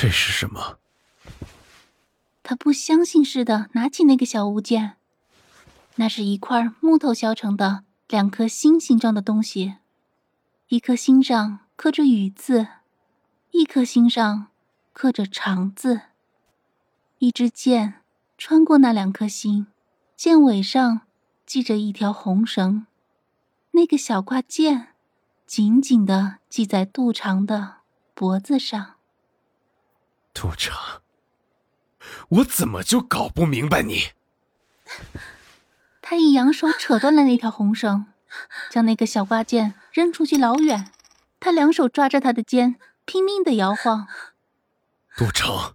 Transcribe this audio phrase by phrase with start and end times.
[0.00, 0.78] 这是什么？
[2.44, 4.94] 他不相信似的拿起那个小物件，
[5.96, 9.78] 那是一块木头削成的两颗心形状的东西，
[10.68, 12.68] 一颗心上刻着“雨”字，
[13.50, 14.46] 一颗心上
[14.92, 16.02] 刻着“长”字。
[17.18, 17.94] 一支箭
[18.36, 19.66] 穿过那两颗心，
[20.14, 21.00] 箭尾上
[21.44, 22.86] 系着一条红绳，
[23.72, 24.90] 那个小挂件
[25.44, 27.78] 紧紧的系在杜长的。
[28.14, 28.94] 脖子上，
[30.40, 31.02] 杜长，
[32.28, 34.12] 我怎么就搞不明白你？
[36.00, 38.06] 他一扬手扯断了那条红绳，
[38.70, 40.92] 将那个小挂件扔出去老远。
[41.40, 44.06] 他两手抓着他的肩，拼命的摇晃。
[45.16, 45.74] 杜城，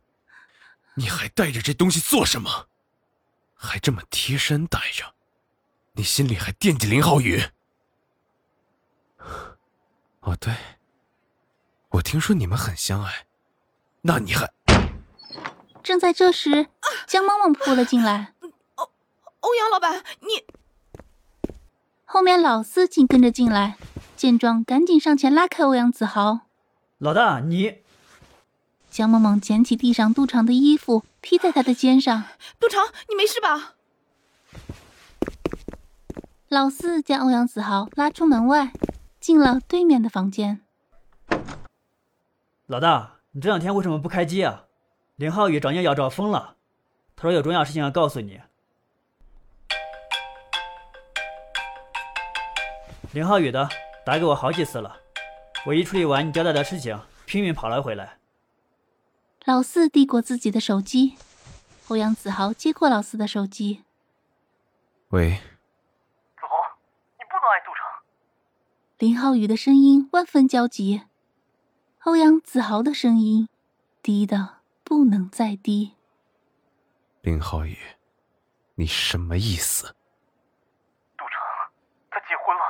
[0.93, 2.69] 你还带着这东西做什么？
[3.53, 5.13] 还这么贴身带着，
[5.91, 7.43] 你心里还惦记林浩宇？
[10.21, 10.55] 哦，对。
[11.89, 13.27] 我听说你们很相爱，
[14.05, 14.51] 那你还……
[15.81, 16.67] 正在这时，
[17.07, 18.33] 江萌萌扑了进来。
[18.75, 18.89] 欧
[19.39, 20.45] 欧阳老板，你……
[22.03, 23.77] 后面老四紧跟着进来，
[24.17, 26.41] 见状赶紧上前拉开欧阳子豪。
[26.97, 27.77] 老大，你……
[28.89, 32.25] 江萌萌捡起地上杜长的衣服，披在他的肩上。
[32.59, 33.75] 杜长，你没事吧？
[36.49, 38.73] 老四将欧阳子豪拉出门外，
[39.19, 40.61] 进了对面的房间。
[42.67, 44.65] 老大，你这两天为什么不开机啊？
[45.15, 46.55] 林浩宇找你要找疯了，
[47.15, 48.39] 他说有重要事情要告诉你。
[53.11, 53.67] 林浩宇的
[54.05, 54.97] 打给我好几次了，
[55.65, 58.19] 我一处理完你交代的事情，拼命跑了回来。
[59.45, 61.17] 老四递过自己的手机，
[61.87, 63.83] 欧阳子豪接过老四的手机。
[65.09, 66.77] 喂，子豪，
[67.17, 68.03] 你不能爱杜长。
[68.99, 71.01] 林浩宇的声音万分焦急。
[72.05, 73.47] 欧阳子豪的声音
[74.01, 75.93] 低的不能再低。
[77.21, 77.77] 林浩宇，
[78.75, 79.87] 你什么意思？
[81.17, 81.39] 杜成，
[82.11, 82.61] 他结婚了。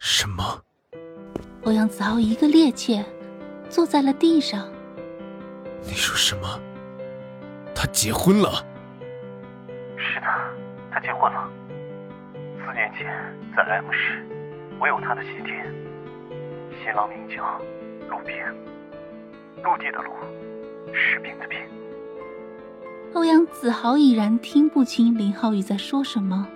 [0.00, 0.60] 什么？
[1.62, 3.04] 欧阳子豪一个趔趄，
[3.70, 4.68] 坐在了地上。
[5.84, 6.60] 你说什么？
[7.72, 8.50] 他结婚了？
[9.96, 10.26] 是的，
[10.90, 11.48] 他结婚了。
[12.66, 13.06] 四年前
[13.56, 14.26] 在 M 市，
[14.80, 15.64] 我有他的喜帖，
[16.82, 17.62] 新郎名叫。
[18.14, 18.36] 陆平，
[19.64, 20.12] 陆地的陆，
[20.92, 21.58] 士兵的兵。
[23.12, 26.46] 欧阳子豪已然听不清林浩宇在说什么，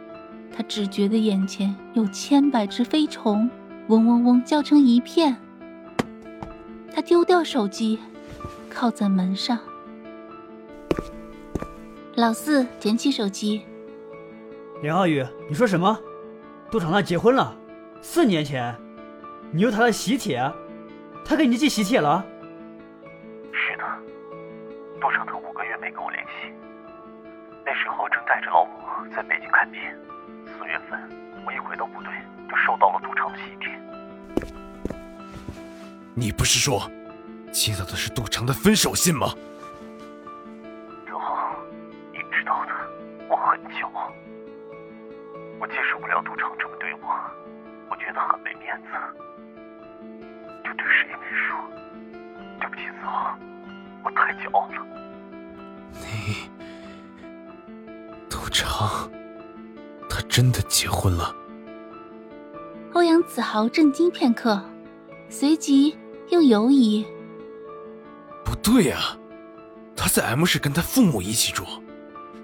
[0.56, 3.50] 他只觉得眼前有千百只飞虫，
[3.88, 5.36] 嗡嗡嗡叫成一片。
[6.94, 7.98] 他丢掉手机，
[8.70, 9.58] 靠在门上。
[12.14, 13.62] 老四捡起手机，
[14.80, 15.98] 林浩宇，你说什么？
[16.70, 17.56] 杜长娜结婚了？
[18.00, 18.76] 四年前，
[19.50, 20.40] 你有他的喜帖？
[21.28, 22.24] 他给你寄喜帖了？
[23.52, 23.84] 是的，
[24.98, 26.50] 杜长他五个月没跟我联系。
[27.66, 28.72] 那时候正带着老母
[29.14, 29.78] 在北京看病。
[30.46, 30.98] 四月份
[31.44, 32.10] 我一回到部队，
[32.48, 33.78] 就收到了杜长的喜帖。
[36.14, 36.90] 你不是说
[37.52, 39.28] 接到的是杜长的分手信吗？
[41.06, 41.54] 子豪，
[42.10, 42.72] 你知道的，
[43.28, 44.10] 我很骄傲。
[45.60, 47.14] 我接受不了杜长这么对我，
[47.90, 48.88] 我觉得很没面子。
[50.78, 51.58] 就对谁也没说，
[52.60, 53.36] 对不起，子豪，
[54.04, 54.86] 我太骄傲了。
[55.92, 56.48] 你，
[58.30, 59.10] 杜长，
[60.08, 61.34] 他真的结婚了？
[62.92, 64.62] 欧阳子豪震惊片刻，
[65.28, 65.98] 随即
[66.30, 67.04] 又犹疑。
[68.44, 69.18] 不对啊，
[69.96, 71.64] 他在 M 市跟他父母一起住。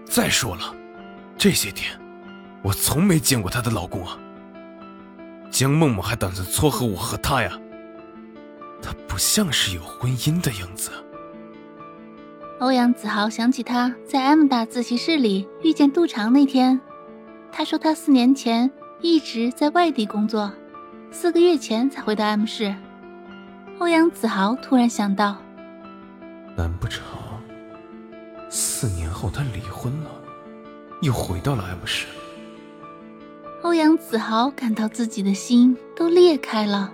[0.05, 0.75] 再说了，
[1.39, 1.99] 这些天
[2.63, 4.19] 我从没见过她的老公啊。
[5.51, 7.59] 江梦梦还打算撮合我和他呀。
[8.85, 10.91] 他不像是有婚姻的样子。
[12.61, 16.79] 欧阳子豪想起他在 M 大自习室里遇见杜长那天，
[17.51, 18.71] 他说他四年前
[19.01, 20.53] 一直在外地工作，
[21.11, 22.75] 四个月前才回到 M 市。
[23.79, 25.39] 欧阳子豪突然想到，
[26.55, 27.03] 难不成
[28.51, 30.11] 四年后他离婚了，
[31.01, 32.07] 又回到了 M 市？
[33.63, 36.93] 欧阳子豪感到自己的心都裂开了。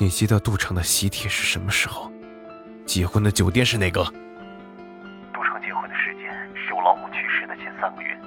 [0.00, 2.10] 你接到杜城的喜帖是什么时候？
[2.86, 4.02] 结婚的酒店是哪个？
[4.02, 8.18] 杜城结婚的时间是我老母去世的前三个月，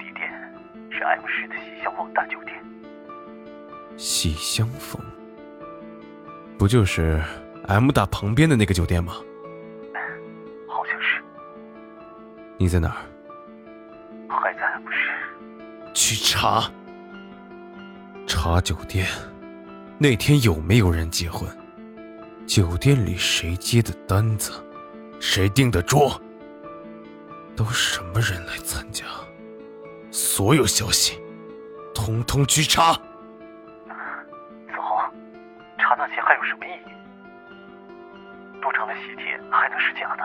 [0.00, 0.28] 地点
[0.90, 2.60] 是 M 市的喜相逢大酒店。
[3.96, 5.00] 喜相逢，
[6.58, 7.22] 不就是
[7.68, 9.12] M 大旁边的那个酒店吗？
[10.66, 11.22] 好像是。
[12.58, 12.96] 你在哪儿？
[14.28, 15.12] 还在 M 市。
[15.94, 16.68] 去查。
[18.26, 19.06] 查酒店，
[19.98, 21.48] 那天有没有人结婚？
[22.46, 24.52] 酒店里谁接的单子？
[25.20, 26.20] 谁订的桌？
[27.56, 29.06] 都什么人来参加？
[30.10, 31.18] 所有消息，
[31.94, 32.92] 通通去查。
[32.92, 33.00] 子
[34.78, 35.10] 豪，
[35.78, 38.60] 查那些还有什么意义？
[38.60, 40.22] 赌场的喜帖还能是假的？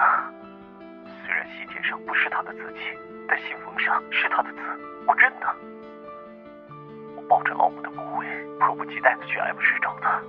[1.23, 2.79] 虽然喜帖上不是他的字迹，
[3.25, 4.57] 但信封上是他的字，
[5.07, 5.47] 我认得。
[7.31, 8.25] 我抱着老母的骨灰，
[8.59, 10.19] 迫不及待的去 M 市找他。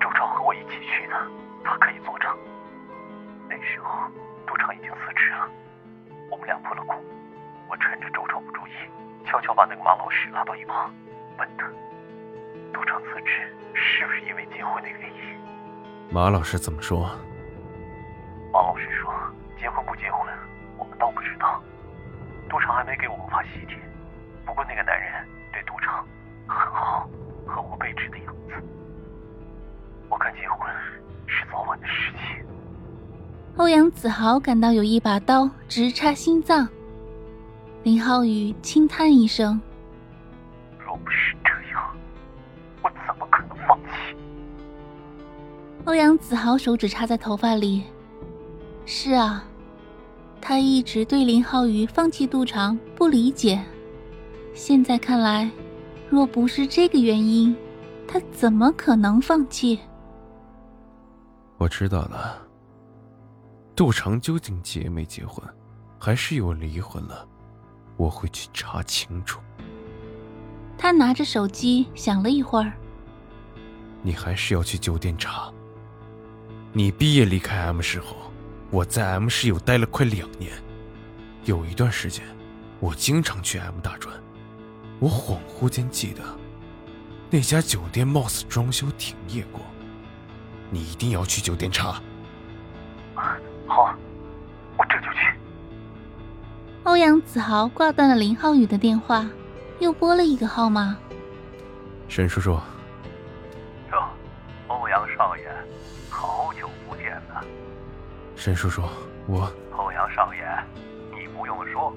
[0.00, 1.14] 周超和我一起去的，
[1.62, 2.34] 他可以作证。
[3.46, 4.08] 那时候
[4.46, 5.50] 赌场已经辞职了，
[6.30, 6.96] 我们俩破了功。
[7.68, 8.70] 我趁着周超不注意，
[9.26, 10.90] 悄悄把那个马老师拉到一旁，
[11.36, 11.68] 问他：
[12.72, 15.38] 赌场辞职是不是因为结婚的原因？
[16.10, 17.10] 马老师怎么说？
[18.50, 19.12] 马老师说：
[19.60, 20.26] 结婚不结婚，
[20.78, 21.62] 我们倒不知道。
[22.48, 23.76] 赌场还没给我们发喜帖，
[24.46, 25.12] 不过那个男人
[25.52, 26.06] 对赌场
[26.46, 27.08] 很好，
[27.46, 28.54] 和我背直的样子。
[30.08, 30.68] 我看结婚
[31.26, 32.44] 是早晚的事情。
[33.56, 36.68] 欧阳子豪感到有一把刀直插心脏。
[37.82, 39.60] 林浩宇轻叹一声
[40.78, 41.96] ：“若不是这样，
[42.82, 44.16] 我怎么可能放弃？”
[45.86, 47.84] 欧阳子豪手指插在头发里。
[48.84, 49.44] 是啊，
[50.40, 53.60] 他一直对林浩宇放弃杜长不理解。
[54.52, 55.48] 现在看来，
[56.08, 57.54] 若不是这个原因，
[58.06, 59.78] 他怎么可能放弃？
[61.58, 62.42] 我知道了。
[63.74, 65.44] 杜长究竟结没结婚，
[65.98, 67.26] 还是有离婚了？
[67.96, 69.40] 我会去查清楚。
[70.78, 72.72] 他拿着手机想了一会儿。
[74.02, 75.50] 你还是要去酒店查。
[76.72, 78.16] 你毕业离开 M 市后，
[78.70, 80.52] 我在 M 市又待了快两年，
[81.44, 82.22] 有一段时间，
[82.78, 84.14] 我经常去 M 大转。
[84.98, 86.22] 我恍惚间记得，
[87.30, 89.60] 那家酒店貌似装修停业过。
[90.70, 92.00] 你一定要去酒店查。
[93.66, 93.94] 好，
[94.76, 95.34] 我这就去。
[96.84, 99.26] 欧阳子豪挂断了林浩宇的电话，
[99.80, 100.96] 又拨了一个号码。
[102.08, 102.52] 沈叔叔。
[103.92, 104.08] 哟，
[104.68, 105.50] 欧阳少爷，
[106.08, 107.42] 好久不见呐。
[108.34, 108.82] 沈叔叔，
[109.26, 109.52] 我。
[109.76, 110.40] 欧阳少爷，
[111.10, 111.92] 你不用说，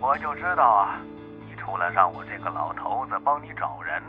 [0.00, 1.17] 我就知道啊，你
[1.68, 4.02] 除了让我这个老头子帮你找人，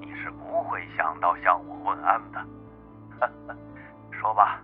[0.00, 2.42] 你是不会想到向我问安的。
[4.10, 4.62] 说吧，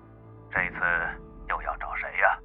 [0.50, 0.79] 这次
[1.50, 2.38] 又要找谁呀？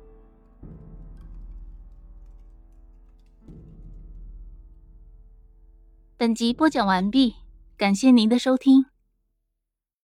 [6.18, 7.38] 本集播讲完毕，
[7.78, 8.89] 感谢您的收听。